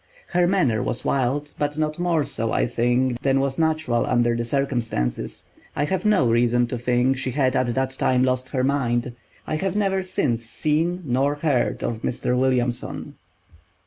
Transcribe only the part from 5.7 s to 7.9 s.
I have no reason to think she had at